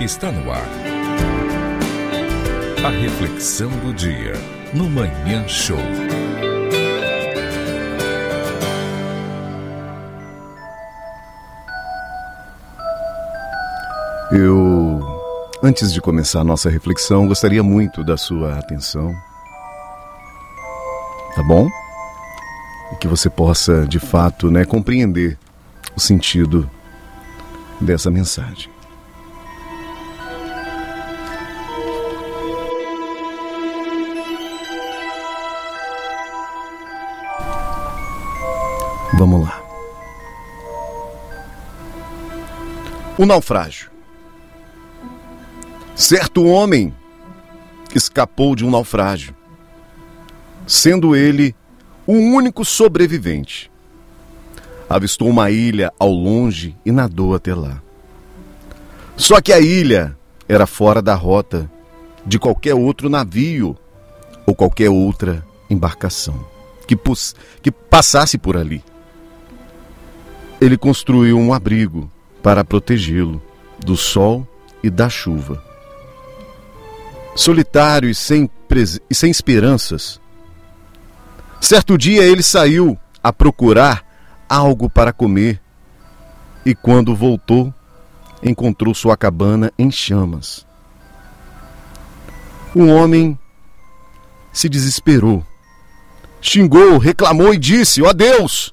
Está 0.00 0.32
no 0.32 0.50
ar. 0.50 0.66
A 2.82 2.88
reflexão 2.88 3.68
do 3.80 3.92
dia 3.92 4.32
no 4.72 4.88
Manhã 4.88 5.46
Show. 5.46 5.76
Eu, 14.32 15.00
antes 15.62 15.92
de 15.92 16.00
começar 16.00 16.40
a 16.40 16.44
nossa 16.44 16.70
reflexão, 16.70 17.28
gostaria 17.28 17.62
muito 17.62 18.02
da 18.02 18.16
sua 18.16 18.58
atenção. 18.58 19.14
Tá 21.34 21.42
bom? 21.42 21.68
E 22.94 22.96
que 22.96 23.06
você 23.06 23.28
possa, 23.28 23.86
de 23.86 23.98
fato, 23.98 24.50
né, 24.50 24.64
compreender 24.64 25.36
o 25.94 26.00
sentido 26.00 26.70
dessa 27.78 28.10
mensagem. 28.10 28.79
Vamos 39.20 39.42
lá. 39.42 39.62
O 43.18 43.26
naufrágio. 43.26 43.90
Certo 45.94 46.42
homem 46.46 46.94
escapou 47.94 48.56
de 48.56 48.64
um 48.64 48.70
naufrágio, 48.70 49.36
sendo 50.66 51.14
ele 51.14 51.54
o 52.06 52.14
único 52.14 52.64
sobrevivente. 52.64 53.70
Avistou 54.88 55.28
uma 55.28 55.50
ilha 55.50 55.92
ao 55.98 56.10
longe 56.10 56.74
e 56.82 56.90
nadou 56.90 57.34
até 57.34 57.54
lá. 57.54 57.82
Só 59.18 59.38
que 59.42 59.52
a 59.52 59.60
ilha 59.60 60.16
era 60.48 60.66
fora 60.66 61.02
da 61.02 61.14
rota 61.14 61.70
de 62.24 62.38
qualquer 62.38 62.74
outro 62.74 63.10
navio 63.10 63.76
ou 64.46 64.54
qualquer 64.54 64.88
outra 64.88 65.46
embarcação 65.68 66.42
que, 66.86 66.98
que 67.60 67.70
passasse 67.70 68.38
por 68.38 68.56
ali 68.56 68.82
ele 70.60 70.76
construiu 70.76 71.38
um 71.38 71.52
abrigo 71.54 72.10
para 72.42 72.64
protegê-lo 72.64 73.42
do 73.78 73.96
sol 73.96 74.46
e 74.82 74.90
da 74.90 75.08
chuva. 75.08 75.62
Solitário 77.34 78.10
e 78.10 78.14
sem, 78.14 78.50
e 79.08 79.14
sem 79.14 79.30
esperanças, 79.30 80.20
certo 81.60 81.96
dia 81.96 82.22
ele 82.22 82.42
saiu 82.42 82.98
a 83.22 83.32
procurar 83.32 84.04
algo 84.48 84.90
para 84.90 85.12
comer 85.12 85.60
e, 86.64 86.74
quando 86.74 87.14
voltou, 87.14 87.72
encontrou 88.42 88.94
sua 88.94 89.16
cabana 89.16 89.72
em 89.78 89.90
chamas. 89.90 90.66
O 92.74 92.86
homem 92.86 93.38
se 94.52 94.68
desesperou, 94.68 95.44
xingou, 96.40 96.98
reclamou 96.98 97.54
e 97.54 97.58
disse: 97.58 98.02
Ó 98.02 98.10
oh 98.10 98.12
Deus! 98.12 98.70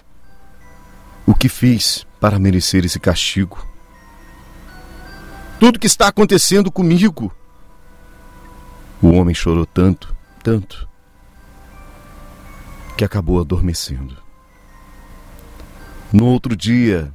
O 1.28 1.36
que 1.36 1.50
fiz 1.50 2.08
para 2.22 2.40
merecer 2.40 2.86
esse 2.86 3.02
castigo? 3.02 3.68
Tudo 5.60 5.78
que 5.78 5.86
está 5.86 6.08
acontecendo 6.08 6.72
comigo. 6.72 7.34
O 9.02 9.10
homem 9.10 9.36
chorou 9.36 9.66
tanto, 9.66 10.16
tanto, 10.42 10.88
que 12.96 13.04
acabou 13.04 13.42
adormecendo. 13.42 14.16
No 16.14 16.28
outro 16.28 16.56
dia, 16.56 17.12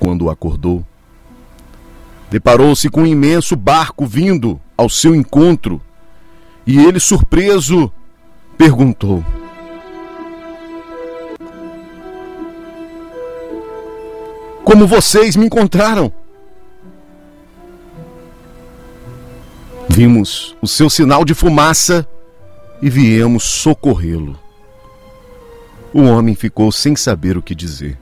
quando 0.00 0.28
acordou, 0.28 0.84
deparou-se 2.28 2.90
com 2.90 3.02
um 3.02 3.06
imenso 3.06 3.54
barco 3.54 4.04
vindo 4.04 4.60
ao 4.76 4.88
seu 4.88 5.14
encontro 5.14 5.80
e 6.66 6.76
ele, 6.76 6.98
surpreso, 6.98 7.92
perguntou: 8.58 9.24
como 14.66 14.84
vocês 14.84 15.36
me 15.36 15.46
encontraram. 15.46 16.12
Vimos 19.88 20.56
o 20.60 20.66
seu 20.66 20.90
sinal 20.90 21.24
de 21.24 21.34
fumaça 21.34 22.04
e 22.82 22.90
viemos 22.90 23.44
socorrê-lo. 23.44 24.36
O 25.94 26.02
homem 26.02 26.34
ficou 26.34 26.72
sem 26.72 26.96
saber 26.96 27.38
o 27.38 27.42
que 27.42 27.54
dizer. 27.54 27.96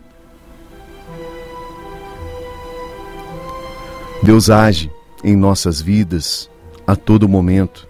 Deus 4.22 4.48
age 4.48 4.90
em 5.22 5.36
nossas 5.36 5.82
vidas 5.82 6.48
a 6.86 6.96
todo 6.96 7.28
momento. 7.28 7.86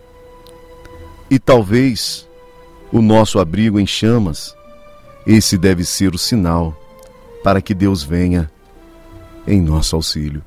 E 1.30 1.38
talvez 1.38 2.28
o 2.90 3.00
nosso 3.00 3.38
abrigo 3.38 3.78
em 3.78 3.86
chamas, 3.86 4.52
esse 5.24 5.56
deve 5.56 5.84
ser 5.84 6.12
o 6.12 6.18
sinal 6.18 6.76
para 7.44 7.62
que 7.62 7.72
Deus 7.72 8.02
venha 8.02 8.50
em 9.46 9.60
nosso 9.60 9.96
auxílio. 9.96 10.44